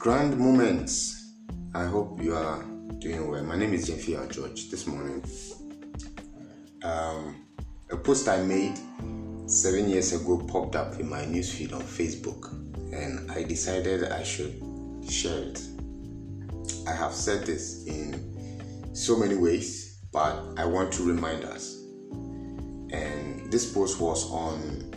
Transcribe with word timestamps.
Grand 0.00 0.38
moments. 0.38 1.34
I 1.74 1.84
hope 1.84 2.22
you 2.22 2.34
are 2.34 2.64
doing 3.00 3.30
well. 3.30 3.44
My 3.44 3.54
name 3.54 3.74
is 3.74 3.86
Jeffia 3.86 4.26
George. 4.30 4.70
This 4.70 4.86
morning, 4.86 5.22
um, 6.82 7.44
a 7.90 7.98
post 7.98 8.26
I 8.26 8.40
made 8.40 8.78
seven 9.44 9.90
years 9.90 10.14
ago 10.14 10.38
popped 10.38 10.74
up 10.74 10.98
in 10.98 11.06
my 11.06 11.24
newsfeed 11.24 11.74
on 11.74 11.82
Facebook, 11.82 12.50
and 12.94 13.30
I 13.30 13.42
decided 13.42 14.04
I 14.04 14.22
should 14.22 14.62
share 15.06 15.38
it. 15.38 15.60
I 16.88 16.92
have 16.92 17.12
said 17.12 17.44
this 17.44 17.84
in 17.86 18.94
so 18.94 19.18
many 19.18 19.34
ways, 19.34 20.00
but 20.14 20.34
I 20.56 20.64
want 20.64 20.94
to 20.94 21.02
remind 21.02 21.44
us. 21.44 21.76
And 22.90 23.52
this 23.52 23.70
post 23.70 24.00
was 24.00 24.24
on 24.30 24.89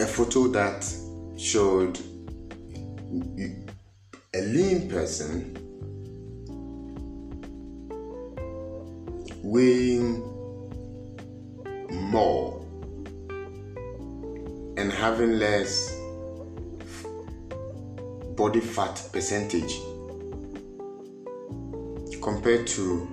a 0.00 0.06
photo 0.06 0.46
that 0.48 0.84
showed 1.36 1.98
a 4.34 4.40
lean 4.40 4.88
person 4.88 5.54
weighing 9.42 10.20
more 11.90 12.64
and 14.76 14.92
having 14.92 15.38
less 15.38 15.94
body 18.36 18.60
fat 18.60 19.02
percentage 19.12 19.80
compared 22.22 22.66
to 22.66 23.08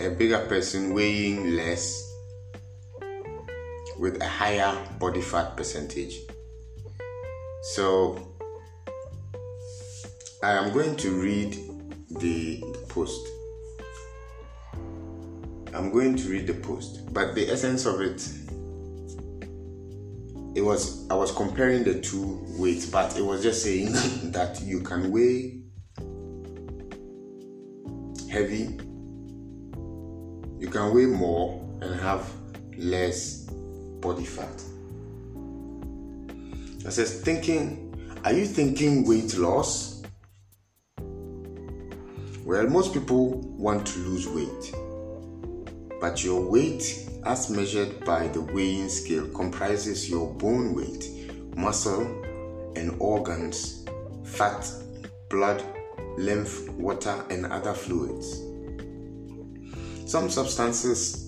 a 0.00 0.08
bigger 0.08 0.44
person 0.46 0.92
weighing 0.94 1.54
less 1.54 2.10
with 3.98 4.20
a 4.20 4.26
higher 4.26 4.76
body 4.98 5.20
fat 5.20 5.56
percentage. 5.56 6.20
So 7.72 8.36
I 10.42 10.52
am 10.52 10.72
going 10.74 10.96
to 10.96 11.10
read 11.10 11.58
the, 12.10 12.62
post. 12.88 13.26
I'm 15.72 15.90
going 15.90 16.14
to 16.16 16.28
read 16.28 16.46
the 16.46 16.54
post, 16.54 17.12
but 17.14 17.34
the 17.34 17.48
essence 17.50 17.86
of 17.86 18.02
it 18.02 18.28
it 20.54 20.60
was 20.60 21.08
I 21.10 21.14
was 21.14 21.32
comparing 21.32 21.82
the 21.82 22.00
two 22.00 22.44
weights, 22.58 22.86
but 22.86 23.16
it 23.18 23.22
was 23.22 23.42
just 23.42 23.64
saying 23.64 23.92
that 24.32 24.60
you 24.62 24.80
can 24.80 25.10
weigh 25.10 25.62
heavy, 28.30 28.78
you 30.60 30.68
can 30.70 30.94
weigh 30.94 31.06
more 31.06 31.60
and 31.80 31.98
have 31.98 32.30
less 32.76 33.46
body 34.00 34.24
fat. 34.24 34.62
I 36.86 36.90
says 36.90 37.20
thinking, 37.20 37.94
are 38.24 38.32
you 38.32 38.46
thinking 38.46 39.06
weight 39.06 39.36
loss? 39.36 40.02
Well, 42.44 42.66
most 42.68 42.92
people 42.92 43.40
want 43.56 43.86
to 43.86 43.98
lose 44.00 44.28
weight, 44.28 44.74
but 46.00 46.22
your 46.22 46.42
weight 46.42 47.08
as 47.24 47.48
measured 47.48 48.04
by 48.04 48.28
the 48.28 48.40
weighing 48.40 48.88
scale, 48.88 49.26
comprises 49.28 50.10
your 50.10 50.32
bone 50.34 50.74
weight, 50.74 51.32
muscle 51.56 52.02
and 52.76 52.94
organs, 53.00 53.84
fat, 54.24 54.70
blood, 55.30 55.62
lymph, 56.18 56.68
water, 56.70 57.24
and 57.30 57.46
other 57.46 57.72
fluids. 57.72 58.42
Some 60.10 60.28
substances 60.28 61.23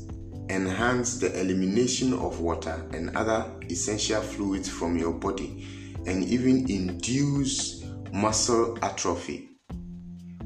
enhance 0.50 1.19
the 1.19 1.41
elimination 1.41 2.12
of 2.14 2.41
water 2.41 2.86
and 2.92 3.16
other 3.16 3.50
essential 3.70 4.22
fluids 4.22 4.69
from 4.69 4.97
your 4.97 5.12
body 5.12 5.66
and 6.06 6.25
even 6.25 6.70
induce 6.70 7.84
muscle 8.12 8.79
atrophy, 8.83 9.48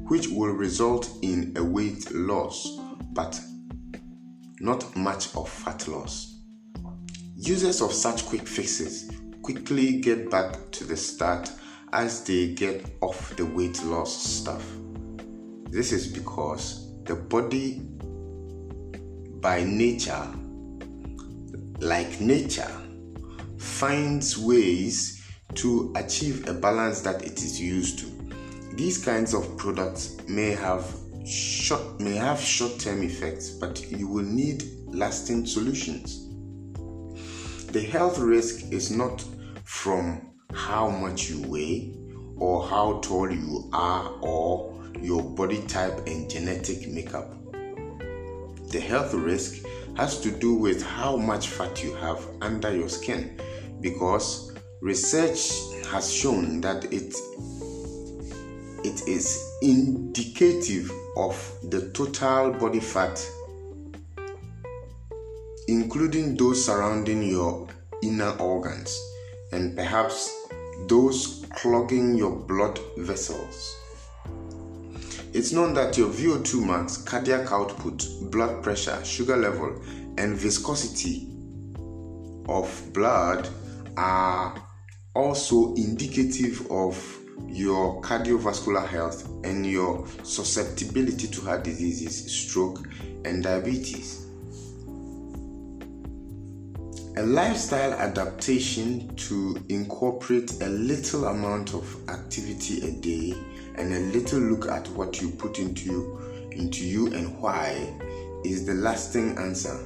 which 0.07 0.27
will 0.27 0.51
result 0.51 1.09
in 1.21 1.53
a 1.57 1.63
weight 1.63 2.11
loss 2.13 2.79
but 3.13 3.39
not 4.59 4.95
much 4.95 5.35
of 5.35 5.49
fat 5.49 5.87
loss. 5.87 6.41
Users 7.35 7.81
of 7.81 7.91
such 7.91 8.25
quick 8.27 8.47
fixes 8.47 9.11
quickly 9.41 9.99
get 9.99 10.29
back 10.29 10.71
to 10.71 10.83
the 10.83 10.95
start 10.95 11.51
as 11.93 12.23
they 12.23 12.53
get 12.53 12.85
off 13.01 13.35
the 13.35 13.45
weight 13.45 13.83
loss 13.83 14.15
stuff. 14.15 14.63
This 15.69 15.91
is 15.91 16.07
because 16.07 16.91
the 17.05 17.15
body, 17.15 17.81
by 19.41 19.63
nature, 19.63 20.27
like 21.79 22.21
nature, 22.21 22.71
finds 23.57 24.37
ways 24.37 25.27
to 25.55 25.91
achieve 25.95 26.47
a 26.47 26.53
balance 26.53 27.01
that 27.01 27.23
it 27.23 27.41
is 27.41 27.59
used 27.59 27.99
to. 27.99 28.75
These 28.75 29.03
kinds 29.03 29.33
of 29.33 29.57
products 29.57 30.17
may 30.27 30.51
have 30.51 30.95
short 31.25 31.99
may 31.99 32.15
have 32.15 32.39
short-term 32.39 33.03
effects, 33.03 33.49
but 33.49 33.91
you 33.91 34.07
will 34.07 34.25
need 34.25 34.63
lasting 34.87 35.45
solutions. 35.45 36.27
The 37.71 37.81
health 37.81 38.19
risk 38.19 38.71
is 38.71 38.91
not 38.91 39.23
from 39.63 40.33
how 40.53 40.89
much 40.89 41.29
you 41.29 41.47
weigh 41.47 41.95
or 42.37 42.67
how 42.67 42.99
tall 43.01 43.31
you 43.31 43.69
are 43.73 44.11
or 44.21 44.83
your 44.99 45.23
body 45.23 45.61
type 45.67 46.05
and 46.07 46.29
genetic 46.29 46.87
makeup. 46.89 47.40
The 48.71 48.79
health 48.79 49.13
risk 49.13 49.65
has 49.97 50.21
to 50.21 50.31
do 50.31 50.53
with 50.53 50.81
how 50.81 51.17
much 51.17 51.49
fat 51.49 51.83
you 51.83 51.93
have 51.95 52.25
under 52.41 52.73
your 52.73 52.87
skin 52.87 53.37
because 53.81 54.53
research 54.81 55.51
has 55.91 56.13
shown 56.13 56.61
that 56.61 56.85
it 56.85 57.13
it 58.83 59.07
is 59.07 59.57
indicative 59.61 60.89
of 61.17 61.35
the 61.69 61.91
total 61.91 62.53
body 62.53 62.79
fat, 62.79 63.23
including 65.67 66.37
those 66.37 66.65
surrounding 66.65 67.23
your 67.23 67.67
inner 68.01 68.31
organs 68.37 68.97
and 69.51 69.75
perhaps 69.75 70.47
those 70.87 71.45
clogging 71.57 72.15
your 72.15 72.35
blood 72.37 72.79
vessels. 72.97 73.75
It's 75.33 75.53
known 75.53 75.73
that 75.75 75.97
your 75.97 76.09
VO2 76.09 76.65
max, 76.65 76.97
cardiac 76.97 77.53
output, 77.53 78.05
blood 78.23 78.61
pressure, 78.61 79.01
sugar 79.05 79.37
level, 79.37 79.81
and 80.17 80.35
viscosity 80.35 81.27
of 82.49 82.93
blood 82.93 83.47
are 83.95 84.61
also 85.15 85.73
indicative 85.75 86.69
of 86.69 87.17
your 87.47 88.01
cardiovascular 88.01 88.85
health 88.85 89.29
and 89.45 89.65
your 89.65 90.05
susceptibility 90.23 91.27
to 91.27 91.41
heart 91.41 91.63
diseases, 91.63 92.29
stroke, 92.29 92.85
and 93.23 93.41
diabetes. 93.43 94.25
A 97.17 97.23
lifestyle 97.23 97.93
adaptation 97.93 99.15
to 99.15 99.57
incorporate 99.69 100.61
a 100.61 100.67
little 100.67 101.25
amount 101.25 101.73
of 101.73 102.09
activity 102.09 102.85
a 102.87 102.91
day 102.91 103.33
and 103.75 103.93
a 103.93 103.99
little 104.17 104.39
look 104.39 104.67
at 104.67 104.87
what 104.89 105.21
you 105.21 105.29
put 105.31 105.59
into 105.59 105.85
you, 105.85 106.49
into 106.51 106.85
you 106.85 107.07
and 107.07 107.39
why 107.41 107.93
is 108.43 108.65
the 108.65 108.73
lasting 108.73 109.37
answer 109.37 109.77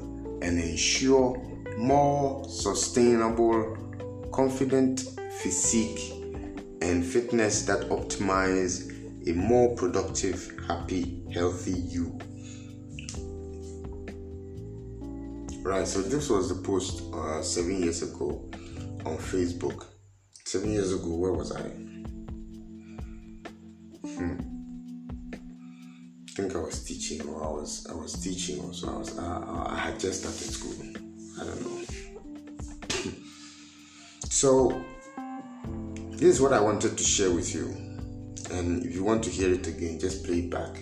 and 0.42 0.60
ensure 0.60 1.42
more 1.78 2.48
sustainable, 2.48 3.78
confident 4.32 5.02
physique 5.42 6.14
and 6.82 7.06
fitness 7.06 7.66
that 7.66 7.82
optimize 7.90 8.92
a 9.28 9.34
more 9.34 9.76
productive, 9.76 10.52
happy, 10.68 11.24
healthy 11.34 11.72
you. 11.72 12.18
Right, 15.64 15.88
so 15.88 16.02
this 16.04 16.30
was 16.30 16.50
the 16.50 16.62
post 16.62 17.12
uh, 17.12 17.42
seven 17.42 17.82
years 17.82 18.04
ago 18.04 18.48
on 19.06 19.18
Facebook. 19.18 19.86
Seven 20.44 20.72
years 20.72 20.94
ago, 20.94 21.16
where 21.16 21.34
was 21.34 21.52
I? 21.52 21.85
Or 27.36 27.44
I 27.44 27.52
was 27.52 27.86
I 27.90 27.94
was 27.94 28.14
teaching, 28.14 28.64
or 28.64 28.74
so 28.74 28.90
I 28.90 28.98
was 28.98 29.18
uh, 29.18 29.66
I 29.68 29.78
had 29.78 30.00
just 30.00 30.22
started 30.22 30.52
school. 30.52 30.76
I 31.40 31.44
don't 31.44 31.62
know. 31.62 33.12
so 34.30 34.82
this 36.12 36.36
is 36.36 36.42
what 36.42 36.54
I 36.54 36.62
wanted 36.62 36.98
to 36.98 37.04
share 37.04 37.32
with 37.32 37.54
you. 37.54 37.66
And 38.52 38.86
if 38.86 38.96
you 38.96 39.04
want 39.04 39.24
to 39.26 39.30
hear 39.30 39.52
it 39.52 39.68
again, 39.68 40.00
just 40.00 40.24
play 40.24 40.40
it 40.40 40.50
back. 40.50 40.80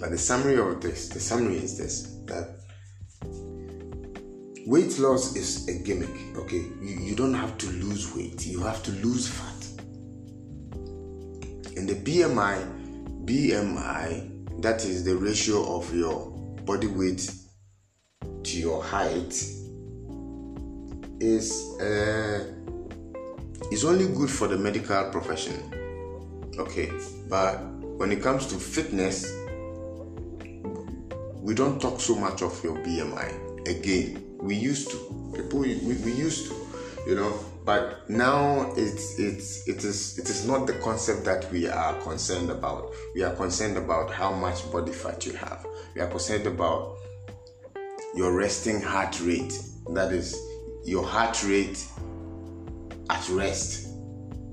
But 0.00 0.10
the 0.12 0.18
summary 0.18 0.58
of 0.58 0.80
this, 0.80 1.08
the 1.08 1.20
summary 1.20 1.56
is 1.56 1.76
this 1.76 2.14
that 2.26 2.60
weight 4.66 4.98
loss 4.98 5.36
is 5.36 5.68
a 5.68 5.82
gimmick. 5.82 6.36
Okay, 6.36 6.64
you, 6.80 7.00
you 7.00 7.16
don't 7.16 7.34
have 7.34 7.58
to 7.58 7.66
lose 7.66 8.14
weight, 8.14 8.46
you 8.46 8.60
have 8.60 8.82
to 8.84 8.92
lose 8.92 9.28
fat. 9.28 9.66
And 11.76 11.88
the 11.88 11.94
BMI, 11.94 12.77
BMI, 13.28 14.62
that 14.62 14.86
is 14.86 15.04
the 15.04 15.14
ratio 15.14 15.76
of 15.76 15.94
your 15.94 16.30
body 16.64 16.86
weight 16.86 17.30
to 18.42 18.58
your 18.58 18.82
height 18.82 19.34
is 21.20 21.78
uh, 21.78 22.42
is 23.70 23.84
only 23.84 24.06
good 24.14 24.30
for 24.30 24.48
the 24.48 24.56
medical 24.56 25.10
profession. 25.10 25.54
Okay, 26.58 26.90
but 27.28 27.58
when 27.98 28.12
it 28.12 28.22
comes 28.22 28.46
to 28.46 28.54
fitness, 28.54 29.30
we 31.42 31.52
don't 31.52 31.78
talk 31.82 32.00
so 32.00 32.14
much 32.14 32.40
of 32.40 32.64
your 32.64 32.76
BMI. 32.78 33.68
Again, 33.68 34.24
we 34.38 34.54
used 34.54 34.90
to. 34.90 35.32
People 35.36 35.58
we, 35.58 35.74
we 35.76 36.12
used 36.12 36.48
to, 36.48 36.56
you 37.06 37.16
know. 37.16 37.38
But 37.68 38.08
now 38.08 38.72
it's 38.78 39.18
it's 39.18 39.68
it 39.68 39.84
is 39.84 40.18
it 40.18 40.30
is 40.30 40.46
not 40.46 40.66
the 40.66 40.72
concept 40.82 41.26
that 41.26 41.52
we 41.52 41.68
are 41.68 41.92
concerned 42.00 42.48
about. 42.48 42.94
We 43.14 43.22
are 43.22 43.34
concerned 43.36 43.76
about 43.76 44.10
how 44.10 44.32
much 44.32 44.72
body 44.72 44.90
fat 44.90 45.26
you 45.26 45.34
have. 45.34 45.66
We 45.94 46.00
are 46.00 46.06
concerned 46.06 46.46
about 46.46 46.96
your 48.14 48.32
resting 48.32 48.80
heart 48.80 49.20
rate. 49.20 49.52
That 49.92 50.14
is 50.14 50.34
your 50.86 51.04
heart 51.04 51.44
rate 51.44 51.86
at 53.10 53.28
rest. 53.28 53.90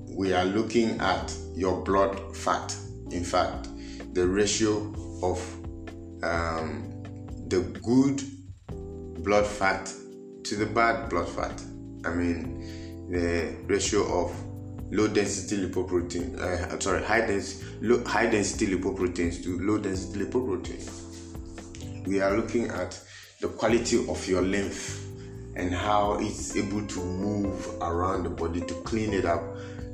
We 0.09 0.33
are 0.33 0.43
looking 0.43 0.99
at 0.99 1.33
your 1.55 1.85
blood 1.85 2.35
fat. 2.35 2.75
In 3.11 3.23
fact, 3.23 3.69
the 4.13 4.27
ratio 4.27 4.93
of 5.23 5.39
um, 6.21 6.91
the 7.47 7.61
good 7.81 8.21
blood 9.23 9.47
fat 9.47 9.85
to 10.43 10.55
the 10.57 10.65
bad 10.65 11.09
blood 11.09 11.29
fat. 11.29 11.63
I 12.03 12.09
mean, 12.13 12.84
the 13.09 13.55
ratio 13.67 14.01
of 14.23 14.35
low 14.91 15.07
density 15.07 15.65
lipoprotein, 15.65 16.39
uh, 16.39 16.79
sorry, 16.79 17.03
high, 17.03 17.21
dens- 17.25 17.63
low, 17.81 18.03
high 18.05 18.27
density 18.27 18.67
lipoproteins 18.67 19.43
to 19.43 19.59
low 19.59 19.77
density 19.77 20.19
lipoprotein. 20.19 22.07
We 22.07 22.21
are 22.21 22.35
looking 22.35 22.69
at 22.69 22.99
the 23.41 23.47
quality 23.47 24.07
of 24.07 24.27
your 24.27 24.41
lymph 24.41 25.03
and 25.55 25.73
how 25.73 26.17
it's 26.19 26.55
able 26.55 26.85
to 26.85 26.99
move 26.99 27.67
around 27.81 28.23
the 28.23 28.29
body 28.29 28.61
to 28.61 28.73
clean 28.83 29.13
it 29.13 29.25
up, 29.25 29.41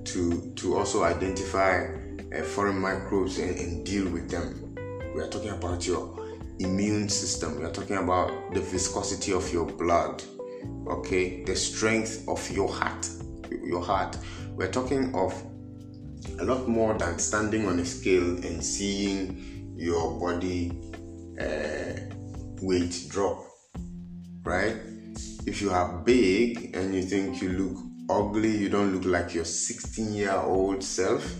to, 0.05 0.51
to 0.55 0.77
also 0.77 1.03
identify 1.03 1.85
uh, 2.35 2.43
foreign 2.43 2.79
microbes 2.79 3.37
and, 3.39 3.57
and 3.57 3.85
deal 3.85 4.09
with 4.09 4.29
them. 4.29 4.75
We 5.15 5.21
are 5.21 5.27
talking 5.27 5.51
about 5.51 5.85
your 5.85 6.17
immune 6.59 7.09
system. 7.09 7.59
We 7.59 7.65
are 7.65 7.71
talking 7.71 7.97
about 7.97 8.53
the 8.53 8.61
viscosity 8.61 9.33
of 9.33 9.51
your 9.53 9.65
blood, 9.65 10.23
okay, 10.87 11.43
the 11.43 11.55
strength 11.55 12.27
of 12.27 12.49
your 12.51 12.71
heart, 12.71 13.09
your 13.63 13.83
heart. 13.83 14.17
We're 14.55 14.71
talking 14.71 15.13
of 15.15 15.33
a 16.39 16.43
lot 16.43 16.67
more 16.67 16.97
than 16.97 17.19
standing 17.19 17.67
on 17.67 17.79
a 17.79 17.85
scale 17.85 18.35
and 18.45 18.63
seeing 18.63 19.75
your 19.77 20.19
body 20.19 20.71
uh, 21.39 22.15
weight 22.61 23.05
drop, 23.09 23.45
right? 24.43 24.77
If 25.45 25.61
you 25.61 25.71
are 25.71 25.99
big 25.99 26.75
and 26.75 26.93
you 26.93 27.01
think 27.01 27.41
you 27.41 27.49
look 27.49 27.83
ugly, 28.09 28.55
you 28.55 28.69
don't 28.69 28.93
look 28.93 29.05
like 29.05 29.33
your 29.33 29.45
16 29.45 30.13
year 30.13 30.35
old 30.35 30.83
self, 30.83 31.35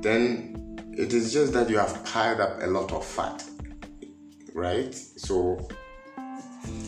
then 0.00 0.76
it 0.92 1.12
is 1.12 1.32
just 1.32 1.52
that 1.52 1.70
you 1.70 1.78
have 1.78 2.04
piled 2.04 2.40
up 2.40 2.62
a 2.62 2.66
lot 2.66 2.92
of 2.92 3.04
fat 3.04 3.44
right? 4.54 4.94
So 4.94 5.68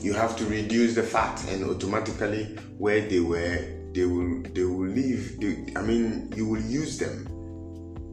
you 0.03 0.13
have 0.15 0.37
to 0.37 0.47
reduce 0.47 0.95
the 0.95 1.03
fat, 1.03 1.43
and 1.49 1.65
automatically 1.65 2.45
where 2.79 3.01
they 3.09 3.21
were, 3.21 3.65
they 3.93 4.05
will 4.05 4.43
they 4.43 4.65
will 4.65 4.89
leave. 4.89 5.41
They, 5.41 5.73
I 5.79 5.83
mean, 5.83 6.33
you 6.37 6.49
will 6.49 6.63
use 6.63 6.99
them. 6.99 7.29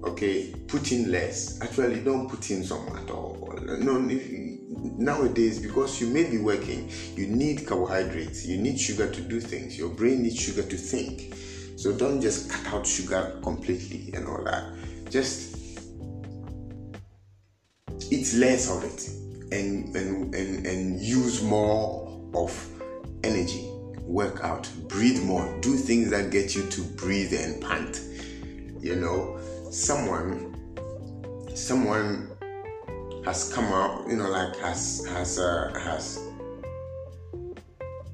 Okay, 0.03 0.53
put 0.67 0.91
in 0.91 1.11
less. 1.11 1.61
Actually, 1.61 2.01
don't 2.01 2.29
put 2.29 2.49
in 2.51 2.63
some 2.63 2.87
at 2.95 3.09
all. 3.09 3.53
No, 3.79 4.07
if, 4.09 4.31
nowadays 4.97 5.59
because 5.59 5.99
you 5.99 6.07
may 6.07 6.29
be 6.29 6.37
working, 6.37 6.89
you 7.15 7.27
need 7.27 7.67
carbohydrates. 7.67 8.45
You 8.45 8.57
need 8.57 8.79
sugar 8.79 9.11
to 9.11 9.21
do 9.21 9.41
things. 9.41 9.77
Your 9.77 9.89
brain 9.89 10.23
needs 10.23 10.39
sugar 10.39 10.63
to 10.63 10.77
think. 10.77 11.35
So 11.75 11.93
don't 11.93 12.21
just 12.21 12.49
cut 12.49 12.73
out 12.73 12.87
sugar 12.87 13.39
completely 13.41 14.13
and 14.13 14.27
all 14.27 14.43
that. 14.43 14.73
Just 15.09 15.57
eat 18.11 18.33
less 18.35 18.69
of 18.69 18.83
it 18.83 19.28
and, 19.51 19.95
and, 19.95 20.33
and, 20.33 20.65
and 20.65 21.01
use 21.01 21.41
more 21.41 22.21
of 22.33 22.69
energy. 23.23 23.69
Work 24.01 24.43
out, 24.43 24.69
breathe 24.87 25.21
more, 25.23 25.45
do 25.61 25.75
things 25.75 26.09
that 26.09 26.31
get 26.31 26.55
you 26.55 26.63
to 26.69 26.81
breathe 26.81 27.33
and 27.33 27.61
pant. 27.61 28.01
You 28.79 28.95
know, 28.95 29.39
someone, 29.69 30.55
someone 31.53 32.31
has 33.25 33.53
come 33.53 33.65
out, 33.65 34.07
you 34.07 34.15
know, 34.17 34.29
like 34.29 34.55
has 34.57 35.05
has 35.09 35.37
uh, 35.37 35.71
has 35.83 36.19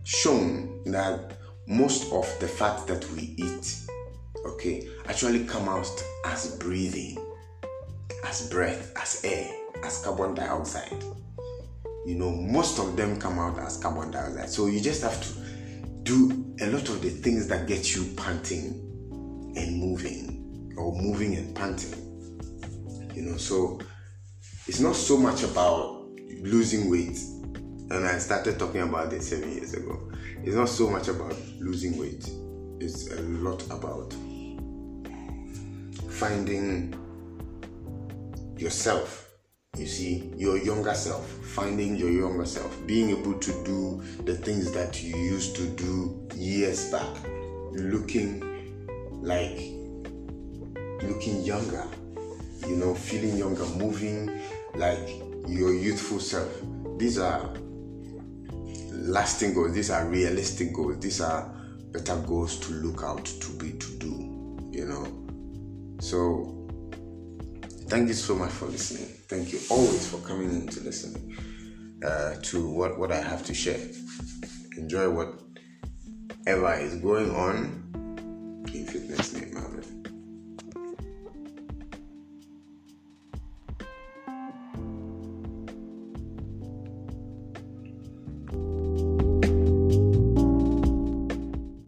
shown 0.04 0.82
that 0.86 1.38
most 1.68 2.12
of 2.12 2.28
the 2.40 2.48
fat 2.48 2.86
that 2.88 3.10
we 3.12 3.34
eat, 3.38 3.80
okay, 4.46 4.88
actually 5.08 5.46
come 5.46 5.70
out 5.70 5.90
as 6.26 6.58
breathing, 6.58 7.18
as 8.26 8.50
breath, 8.50 8.92
as 8.98 9.22
air, 9.24 9.50
as 9.86 10.04
carbon 10.04 10.34
dioxide 10.34 11.04
you 12.06 12.14
know, 12.14 12.30
most 12.30 12.78
of 12.78 12.96
them 12.96 13.20
come 13.20 13.40
out 13.40 13.58
as 13.60 13.78
carbon 13.78 14.12
dioxide. 14.12 14.50
So 14.50 14.68
you 14.68 14.80
just 14.80 15.02
have 15.02 15.20
to 15.22 15.30
do 16.04 16.56
a 16.62 16.68
lot 16.68 16.88
of 16.88 17.02
the 17.02 17.10
things 17.10 17.48
that 17.48 17.68
get 17.68 17.96
you 17.96 18.06
panting 18.16 18.82
and 19.58 19.80
moving, 19.80 20.74
or 20.78 20.94
moving 20.94 21.36
and 21.36 21.56
panting. 21.56 22.00
You 23.16 23.24
know, 23.24 23.38
so 23.38 23.80
it's 24.68 24.80
not 24.80 24.96
so 24.96 25.18
much 25.18 25.42
about 25.42 26.06
losing 26.42 26.92
weight. 26.92 27.18
And 27.90 28.06
I 28.06 28.20
started 28.20 28.60
talking 28.60 28.82
about 28.82 29.10
this 29.10 29.30
seven 29.30 29.52
years 29.52 29.74
ago. 29.74 30.12
It's 30.44 30.56
not 30.56 30.70
so 30.70 30.90
much 30.90 31.08
about 31.08 31.36
losing 31.60 31.98
weight, 31.98 32.30
it's 32.80 33.12
a 33.12 33.22
lot 33.22 33.64
about 33.72 34.14
finding 36.12 36.94
yourself 38.58 39.25
you 39.78 39.88
see, 39.88 40.32
your 40.36 40.58
younger 40.58 40.94
self, 40.94 41.28
finding 41.28 41.96
your 41.96 42.10
younger 42.10 42.46
self, 42.46 42.76
being 42.86 43.10
able 43.10 43.34
to 43.34 43.52
do 43.64 44.02
the 44.24 44.36
things 44.36 44.72
that 44.72 45.04
you 45.04 45.16
used 45.16 45.56
to 45.56 45.68
do 45.68 46.28
years 46.36 46.92
back, 46.92 47.08
looking 47.72 48.42
like 49.22 49.72
looking 51.04 51.42
younger, 51.44 51.86
you 52.68 52.76
know, 52.76 52.94
feeling 52.94 53.38
younger, 53.38 53.66
moving 53.78 54.40
like 54.76 55.10
your 55.48 55.74
youthful 55.74 56.20
self. 56.20 56.52
These 56.98 57.18
are 57.18 57.54
lasting 58.92 59.54
goals, 59.54 59.74
these 59.74 59.92
are 59.92 60.06
realistic 60.06 60.74
goals, 60.74 61.00
these 61.00 61.22
are 61.22 61.54
better 61.92 62.16
goals 62.28 62.60
to 62.60 62.74
look 62.74 63.04
out 63.04 63.26
to 63.26 63.52
be 63.54 63.72
to 63.74 63.92
do, 64.00 64.70
you 64.72 64.86
know. 64.86 65.98
So 66.00 66.56
Thank 67.88 68.08
you 68.08 68.16
so 68.16 68.34
much 68.34 68.52
for 68.52 68.66
listening. 68.66 69.15
Thank 69.28 69.54
you 69.54 69.60
always 69.72 70.08
for 70.08 70.18
coming 70.18 70.52
in 70.52 70.68
to 70.68 70.82
listen 70.82 71.36
uh, 72.06 72.36
to 72.44 72.70
what, 72.70 73.00
what 73.00 73.12
I 73.12 73.20
have 73.20 73.44
to 73.46 73.56
share. 73.56 73.80
Enjoy 74.78 75.10
whatever 75.10 76.74
is 76.76 76.96
going 76.98 77.34
on 77.34 78.66
in 78.72 78.86
Fitness 78.86 79.34
Name 79.34 79.56
Marvin. 79.56 80.15